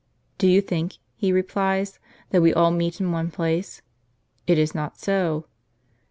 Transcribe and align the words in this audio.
urri 0.33 0.37
"Do 0.39 0.47
you 0.47 0.61
think," 0.61 0.97
he 1.15 1.31
replies, 1.31 1.99
"that 2.31 2.41
we 2.41 2.51
all 2.51 2.71
meet 2.71 2.99
in 2.99 3.11
one 3.11 3.29
place? 3.29 3.83
It 4.47 4.57
is 4.57 4.73
not 4.73 4.97
so." 4.99 5.45